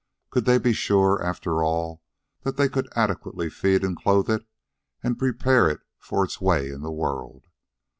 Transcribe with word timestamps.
Could 0.31 0.45
they 0.45 0.57
be 0.57 0.73
sure, 0.73 1.21
after 1.23 1.63
all, 1.63 2.01
that 2.41 2.57
they 2.57 2.67
could 2.67 2.91
adequately 2.95 3.51
feed 3.51 3.83
and 3.83 3.95
clothe 3.95 4.31
it 4.31 4.43
and 5.03 5.19
prepare 5.19 5.69
it 5.69 5.81
for 5.99 6.23
its 6.23 6.41
way 6.41 6.71
in 6.71 6.81
the 6.81 6.89
world? 6.91 7.45